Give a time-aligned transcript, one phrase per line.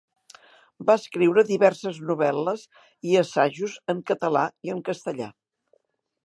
[0.85, 2.63] Va escriure diverses novel·les
[3.11, 5.31] i assajos en català i en castellà.